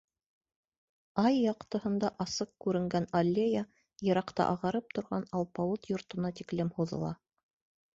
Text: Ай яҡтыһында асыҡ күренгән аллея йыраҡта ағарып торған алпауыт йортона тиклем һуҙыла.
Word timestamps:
Ай 1.23 1.37
яҡтыһында 1.39 2.11
асыҡ 2.25 2.51
күренгән 2.67 3.07
аллея 3.21 3.63
йыраҡта 4.09 4.51
ағарып 4.57 4.93
торған 4.99 5.33
алпауыт 5.43 5.91
йортона 5.97 6.39
тиклем 6.43 6.79
һуҙыла. 6.81 7.19